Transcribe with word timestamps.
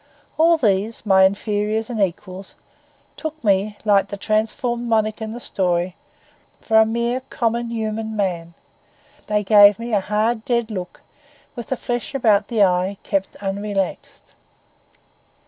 All 0.35 0.57
these, 0.57 1.05
my 1.05 1.25
inferiors 1.27 1.87
and 1.87 2.01
equals, 2.01 2.55
took 3.17 3.43
me, 3.43 3.77
like 3.85 4.07
the 4.07 4.17
transformed 4.17 4.87
monarch 4.89 5.21
in 5.21 5.31
the 5.31 5.39
story, 5.39 5.95
for 6.59 6.77
a 6.79 6.87
mere 6.87 7.19
common, 7.29 7.69
human 7.69 8.15
man. 8.15 8.55
They 9.27 9.43
gave 9.43 9.77
me 9.77 9.93
a 9.93 10.01
hard, 10.01 10.43
dead 10.43 10.71
look, 10.71 11.01
with 11.55 11.67
the 11.67 11.77
flesh 11.77 12.15
about 12.15 12.47
the 12.47 12.63
eye 12.63 12.97
kept 13.03 13.35
unrelaxed. 13.43 14.33